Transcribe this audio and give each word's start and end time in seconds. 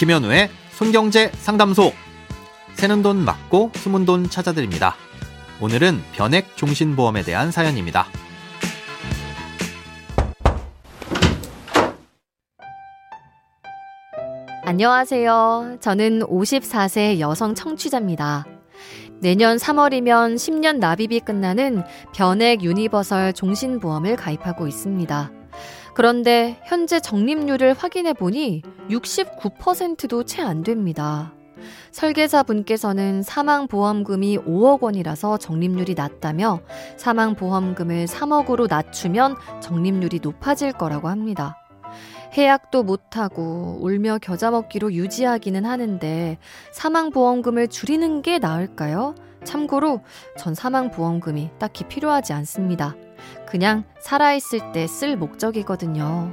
김현우의 0.00 0.48
손경제 0.70 1.30
상담소. 1.34 1.92
새는 2.72 3.02
돈 3.02 3.18
맞고 3.18 3.72
숨은 3.74 4.06
돈 4.06 4.30
찾아드립니다. 4.30 4.94
오늘은 5.60 6.00
변액 6.14 6.56
종신보험에 6.56 7.20
대한 7.22 7.50
사연입니다. 7.50 8.06
안녕하세요. 14.64 15.76
저는 15.80 16.20
54세 16.20 17.20
여성 17.20 17.54
청취자입니다. 17.54 18.46
내년 19.20 19.58
3월이면 19.58 20.36
10년 20.36 20.78
납입이 20.78 21.20
끝나는 21.20 21.82
변액 22.14 22.62
유니버설 22.62 23.34
종신보험을 23.34 24.16
가입하고 24.16 24.66
있습니다. 24.66 25.30
그런데 25.94 26.60
현재 26.64 27.00
적립률을 27.00 27.74
확인해 27.74 28.12
보니 28.12 28.62
69%도 28.88 30.24
채 30.24 30.42
안 30.42 30.62
됩니다. 30.62 31.32
설계사 31.92 32.42
분께서는 32.42 33.22
사망보험금이 33.22 34.38
5억 34.38 34.82
원이라서 34.82 35.36
적립률이 35.38 35.94
낮다며 35.94 36.60
사망보험금을 36.96 38.06
3억으로 38.06 38.68
낮추면 38.68 39.36
적립률이 39.60 40.20
높아질 40.22 40.72
거라고 40.72 41.08
합니다. 41.08 41.56
해약도 42.32 42.84
못하고 42.84 43.78
울며 43.80 44.18
겨자 44.22 44.52
먹기로 44.52 44.92
유지하기는 44.92 45.64
하는데 45.64 46.38
사망보험금을 46.72 47.68
줄이는 47.68 48.22
게 48.22 48.38
나을까요? 48.38 49.14
참고로 49.44 50.00
전 50.38 50.54
사망보험금이 50.54 51.50
딱히 51.58 51.84
필요하지 51.84 52.32
않습니다. 52.34 52.94
그냥 53.50 53.84
살아있을 54.00 54.72
때 54.72 54.86
쓸 54.86 55.16
목적이거든요. 55.16 56.32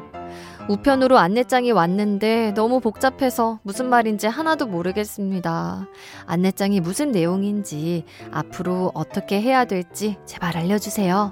우편으로 0.69 1.17
안내장이 1.17 1.71
왔는데 1.71 2.51
너무 2.51 2.79
복잡해서 2.79 3.59
무슨 3.63 3.89
말인지 3.89 4.27
하나도 4.27 4.67
모르겠습니다. 4.67 5.87
안내장이 6.25 6.81
무슨 6.81 7.11
내용인지 7.11 8.03
앞으로 8.31 8.91
어떻게 8.93 9.41
해야 9.41 9.65
될지 9.65 10.17
제발 10.25 10.57
알려주세요. 10.57 11.31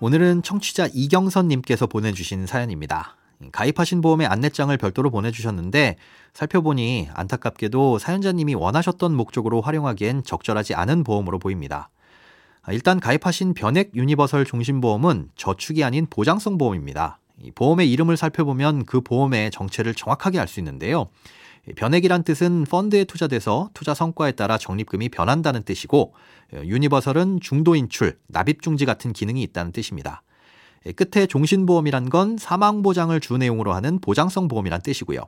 오늘은 0.00 0.42
청취자 0.42 0.88
이경선님께서 0.92 1.86
보내주신 1.86 2.46
사연입니다. 2.46 3.16
가입하신 3.52 4.00
보험의 4.00 4.26
안내장을 4.28 4.74
별도로 4.78 5.10
보내주셨는데 5.10 5.96
살펴보니 6.32 7.08
안타깝게도 7.12 7.98
사연자님이 7.98 8.54
원하셨던 8.54 9.14
목적으로 9.14 9.60
활용하기엔 9.60 10.22
적절하지 10.24 10.74
않은 10.74 11.04
보험으로 11.04 11.38
보입니다. 11.38 11.90
일단 12.70 12.98
가입하신 12.98 13.54
변액 13.54 13.94
유니버설 13.94 14.44
종신보험은 14.46 15.30
저축이 15.36 15.84
아닌 15.84 16.06
보장성 16.08 16.56
보험입니다. 16.56 17.18
보험의 17.54 17.90
이름을 17.92 18.16
살펴보면 18.16 18.86
그 18.86 19.00
보험의 19.00 19.50
정체를 19.50 19.94
정확하게 19.94 20.38
알 20.38 20.48
수 20.48 20.60
있는데요. 20.60 21.08
변액이란 21.76 22.24
뜻은 22.24 22.64
펀드에 22.64 23.04
투자돼서 23.04 23.70
투자 23.74 23.94
성과에 23.94 24.32
따라 24.32 24.58
적립금이 24.58 25.08
변한다는 25.08 25.62
뜻이고 25.62 26.14
유니버설은 26.52 27.40
중도 27.40 27.74
인출, 27.74 28.18
납입 28.28 28.62
중지 28.62 28.84
같은 28.84 29.12
기능이 29.12 29.42
있다는 29.42 29.72
뜻입니다. 29.72 30.22
끝에 30.96 31.26
종신보험이란 31.26 32.10
건 32.10 32.36
사망보장을 32.36 33.18
주 33.20 33.38
내용으로 33.38 33.72
하는 33.72 33.98
보장성 33.98 34.48
보험이란 34.48 34.82
뜻이고요. 34.82 35.20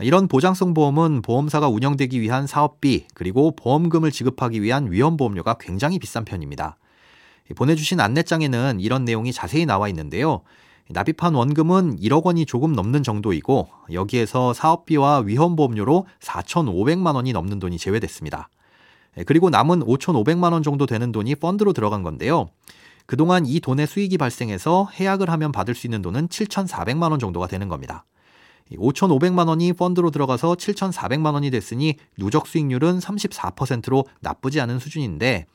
이런 0.00 0.26
보장성 0.26 0.74
보험은 0.74 1.22
보험사가 1.22 1.68
운영되기 1.68 2.20
위한 2.20 2.46
사업비 2.46 3.06
그리고 3.14 3.54
보험금을 3.54 4.10
지급하기 4.10 4.62
위한 4.62 4.90
위험보험료가 4.90 5.54
굉장히 5.60 5.98
비싼 5.98 6.24
편입니다. 6.24 6.76
보내주신 7.56 8.00
안내장에는 8.00 8.80
이런 8.80 9.04
내용이 9.04 9.32
자세히 9.32 9.66
나와 9.66 9.88
있는데요. 9.88 10.42
납입한 10.88 11.34
원금은 11.34 11.98
1억 11.98 12.24
원이 12.24 12.46
조금 12.46 12.72
넘는 12.72 13.02
정도이고 13.02 13.68
여기에서 13.92 14.52
사업비와 14.52 15.20
위험보험료로 15.20 16.06
4,500만 16.20 17.14
원이 17.14 17.32
넘는 17.32 17.58
돈이 17.58 17.78
제외됐습니다. 17.78 18.48
그리고 19.26 19.50
남은 19.50 19.80
5,500만 19.80 20.52
원 20.52 20.62
정도 20.62 20.86
되는 20.86 21.12
돈이 21.12 21.34
펀드로 21.36 21.72
들어간 21.72 22.02
건데요. 22.02 22.48
그동안 23.06 23.44
이 23.46 23.60
돈의 23.60 23.86
수익이 23.86 24.16
발생해서 24.16 24.88
해약을 24.94 25.28
하면 25.30 25.52
받을 25.52 25.74
수 25.74 25.86
있는 25.86 26.02
돈은 26.02 26.28
7,400만 26.28 27.10
원 27.10 27.18
정도가 27.18 27.46
되는 27.46 27.68
겁니다. 27.68 28.04
5,500만 28.78 29.48
원이 29.48 29.72
펀드로 29.72 30.10
들어가서 30.10 30.54
7,400만 30.54 31.34
원이 31.34 31.50
됐으니 31.50 31.96
누적 32.18 32.46
수익률은 32.46 32.98
34%로 32.98 34.04
나쁘지 34.20 34.60
않은 34.60 34.78
수준인데 34.78 35.46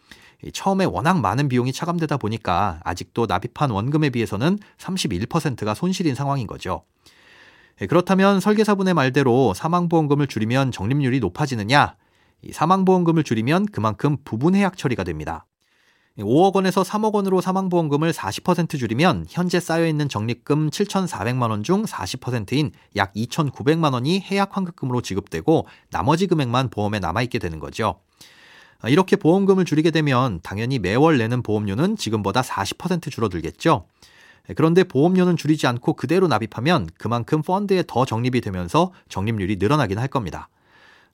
처음에 0.54 0.86
워낙 0.86 1.20
많은 1.20 1.48
비용이 1.48 1.74
차감되다 1.74 2.18
보니까 2.18 2.80
아직도 2.84 3.26
납입한 3.26 3.72
원금에 3.72 4.10
비해서는 4.12 4.60
31%가 4.78 5.74
손실인 5.74 6.16
상황인 6.16 6.48
거죠. 6.48 6.84
예, 7.82 7.86
그렇다면 7.86 8.40
설계사분의 8.40 8.94
말대로 8.94 9.54
사망보험금을 9.54 10.28
줄이면 10.28 10.72
적립률이 10.72 11.20
높아지느냐? 11.20 11.96
사망보험금을 12.52 13.24
줄이면 13.24 13.68
그만큼 13.68 14.18
부분해약 14.24 14.78
처리가 14.78 15.04
됩니다. 15.04 15.46
5억 16.24 16.56
원에서 16.56 16.82
3억 16.82 17.14
원으로 17.14 17.42
사망보험금을 17.42 18.12
40% 18.12 18.80
줄이면 18.80 19.28
현재 19.30 19.60
쌓여있는 19.60 20.10
적립금 20.10 20.70
7,400만 20.72 21.50
원 21.52 21.64
중 21.64 21.84
40%인 21.84 22.72
약 22.96 23.14
2,900만 23.14 23.94
원이 23.94 24.22
해약 24.22 24.56
환급금으로 24.56 25.02
지급되고 25.02 25.68
나머지 25.90 26.28
금액만 26.28 26.70
보험에 26.70 27.00
남아있게 27.00 27.40
되는 27.40 27.60
거죠. 27.60 28.00
아, 28.80 28.90
이렇게 28.90 29.16
보험금을 29.16 29.66
줄이게 29.66 29.92
되면 29.92 30.40
당연히 30.44 30.80
매월 30.80 31.18
내는 31.18 31.42
보험료는 31.42 31.98
지금보다 31.98 32.42
40% 32.42 33.12
줄어들겠죠. 33.12 33.86
그런데 34.56 34.84
보험료는 34.84 35.36
줄이지 35.36 35.68
않고 35.68 35.94
그대로 35.94 36.28
납입하면 36.28 36.88
그만큼 36.98 37.42
펀드에 37.42 37.84
더 37.86 38.06
적립이 38.06 38.40
되면서 38.42 38.94
적립률이 39.10 39.58
늘어나긴 39.58 40.00
할 40.00 40.08
겁니다. 40.08 40.48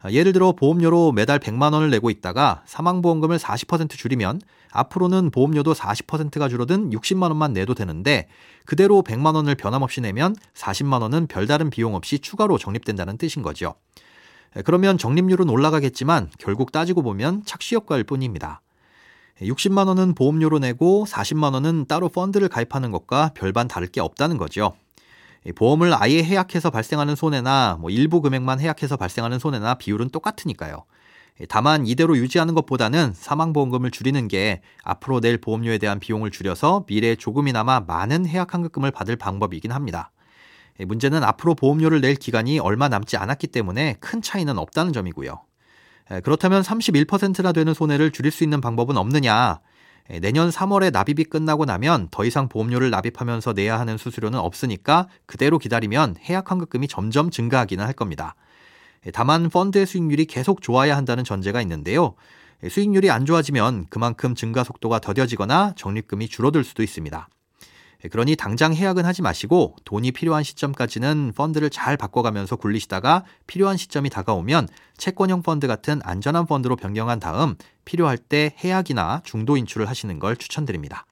아, 0.03 0.11
예를 0.11 0.33
들어 0.33 0.51
보험료로 0.51 1.13
매달 1.13 1.39
100만 1.39 1.73
원을 1.73 1.89
내고 1.89 2.09
있다가 2.09 2.61
사망보험금을 2.65 3.37
40% 3.37 3.91
줄이면 3.91 4.41
앞으로는 4.71 5.31
보험료도 5.31 5.73
40%가 5.73 6.49
줄어든 6.49 6.89
60만 6.89 7.23
원만 7.23 7.53
내도 7.53 7.73
되는데 7.73 8.27
그대로 8.65 9.01
100만 9.01 9.35
원을 9.35 9.55
변함없이 9.55 10.01
내면 10.01 10.35
40만 10.55 11.01
원은 11.01 11.27
별다른 11.27 11.69
비용 11.69 11.95
없이 11.95 12.19
추가로 12.19 12.57
적립된다는 12.57 13.17
뜻인 13.17 13.43
거죠. 13.43 13.75
그러면 14.65 14.97
적립률은 14.97 15.49
올라가겠지만 15.49 16.29
결국 16.37 16.73
따지고 16.73 17.01
보면 17.01 17.43
착시 17.45 17.75
효과일 17.75 18.03
뿐입니다. 18.03 18.61
60만 19.41 19.87
원은 19.87 20.15
보험료로 20.15 20.59
내고 20.59 21.05
40만 21.07 21.53
원은 21.53 21.85
따로 21.87 22.09
펀드를 22.09 22.49
가입하는 22.49 22.91
것과 22.91 23.31
별반 23.33 23.69
다를 23.69 23.87
게 23.87 24.01
없다는 24.01 24.37
거죠. 24.37 24.73
보험을 25.51 25.93
아예 25.93 26.23
해약해서 26.23 26.69
발생하는 26.69 27.15
손해나 27.15 27.77
뭐 27.79 27.89
일부 27.89 28.21
금액만 28.21 28.59
해약해서 28.59 28.97
발생하는 28.97 29.39
손해나 29.39 29.75
비율은 29.75 30.09
똑같으니까요. 30.09 30.85
다만 31.49 31.87
이대로 31.87 32.15
유지하는 32.17 32.53
것보다는 32.53 33.13
사망보험금을 33.15 33.91
줄이는 33.91 34.27
게 34.27 34.61
앞으로 34.83 35.19
낼 35.19 35.37
보험료에 35.39 35.79
대한 35.79 35.99
비용을 35.99 36.31
줄여서 36.31 36.85
미래에 36.87 37.15
조금이나마 37.15 37.79
많은 37.79 38.27
해약 38.27 38.53
환급금을 38.53 38.91
받을 38.91 39.15
방법이긴 39.15 39.71
합니다. 39.71 40.11
예, 40.79 40.85
문제는 40.85 41.23
앞으로 41.23 41.55
보험료를 41.55 42.01
낼 42.01 42.15
기간이 42.15 42.59
얼마 42.59 42.87
남지 42.87 43.17
않았기 43.17 43.47
때문에 43.47 43.97
큰 43.99 44.21
차이는 44.21 44.57
없다는 44.57 44.93
점이고요. 44.93 45.41
예, 46.11 46.19
그렇다면 46.21 46.61
31%나 46.61 47.51
되는 47.51 47.73
손해를 47.73 48.11
줄일 48.11 48.31
수 48.31 48.43
있는 48.43 48.61
방법은 48.61 48.97
없느냐? 48.97 49.59
예, 50.09 50.19
내년 50.19 50.49
3월에 50.49 50.91
납입이 50.91 51.25
끝나고 51.25 51.65
나면 51.65 52.09
더 52.11 52.25
이상 52.25 52.49
보험료를 52.49 52.89
납입하면서 52.89 53.53
내야 53.53 53.79
하는 53.79 53.97
수수료는 53.97 54.37
없으니까 54.39 55.07
그대로 55.25 55.57
기다리면 55.57 56.17
해약 56.27 56.51
환급금이 56.51 56.87
점점 56.87 57.29
증가하기는 57.29 57.85
할 57.85 57.93
겁니다. 57.93 58.35
다만 59.13 59.49
펀드의 59.49 59.85
수익률이 59.85 60.25
계속 60.25 60.61
좋아야 60.61 60.95
한다는 60.95 61.23
전제가 61.23 61.61
있는데요. 61.61 62.15
수익률이 62.69 63.09
안 63.11 63.25
좋아지면 63.25 63.87
그만큼 63.89 64.35
증가 64.35 64.63
속도가 64.63 64.99
더뎌지거나 64.99 65.73
적립금이 65.75 66.29
줄어들 66.29 66.63
수도 66.63 66.83
있습니다. 66.83 67.27
예, 68.03 68.09
그러니 68.09 68.35
당장 68.35 68.73
해약은 68.73 69.05
하지 69.05 69.21
마시고 69.21 69.75
돈이 69.85 70.11
필요한 70.11 70.43
시점까지는 70.43 71.33
펀드를 71.35 71.69
잘 71.69 71.97
바꿔가면서 71.97 72.57
굴리시다가 72.57 73.23
필요한 73.47 73.77
시점이 73.77 74.09
다가오면 74.09 74.67
채권형 74.97 75.41
펀드 75.41 75.67
같은 75.67 76.01
안전한 76.03 76.45
펀드로 76.45 76.75
변경한 76.75 77.19
다음 77.19 77.55
필요할 77.85 78.17
때 78.17 78.55
해약이나 78.63 79.21
중도 79.23 79.57
인출을 79.57 79.89
하시는 79.89 80.19
걸 80.19 80.35
추천드립니다. 80.35 81.05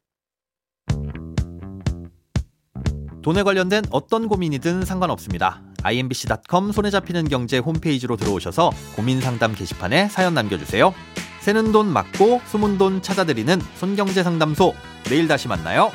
돈에 3.22 3.44
관련된 3.44 3.84
어떤 3.92 4.28
고민이든 4.28 4.84
상관없습니다. 4.84 5.62
imbc.com 5.84 6.72
손에 6.72 6.90
잡히는 6.90 7.28
경제 7.28 7.60
홈페이지로 7.60 8.18
들어오셔서 8.18 8.72
고민 8.96 9.22
상담 9.22 9.54
게시판에 9.54 10.10
사연 10.10 10.34
남겨주세요. 10.34 10.94
새는 11.42 11.72
돈 11.72 11.88
맞고 11.88 12.42
숨은 12.46 12.78
돈 12.78 13.02
찾아드리는 13.02 13.62
손경제 13.76 14.24
상담소. 14.24 14.74
내일 15.06 15.28
다시 15.28 15.48
만나요. 15.48 15.92